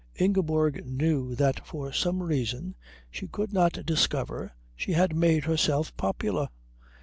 [0.15, 2.75] Ingeborg knew that for some reason
[3.11, 6.49] she could not discover she had made herself popular.